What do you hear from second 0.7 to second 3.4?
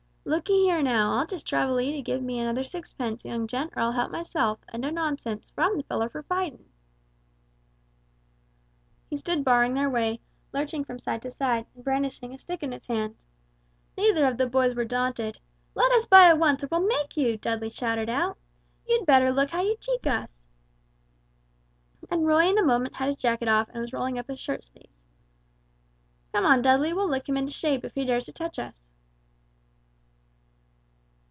now, I'll just trouble 'ee to give me another sixpence,